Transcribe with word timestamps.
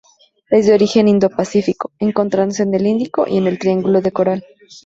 Es 0.49 0.65
de 0.65 0.73
origen 0.73 1.07
Indo-Pacífico, 1.07 1.91
encontrándose 1.99 2.63
en 2.63 2.73
el 2.73 2.87
Índico 2.87 3.27
y 3.27 3.37
en 3.37 3.45
el 3.45 3.59
triángulo 3.59 4.01
de 4.01 4.11
coral. 4.11 4.43